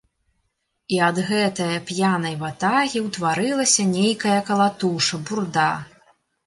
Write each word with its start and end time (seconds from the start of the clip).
І 0.95 1.01
ад 1.07 1.19
гэтае 1.27 1.75
п'янай 1.91 2.35
ватагі 2.41 3.05
ўтварылася 3.09 3.89
нейкая 3.95 4.39
калатуша, 4.51 5.23
бурда. 5.31 5.71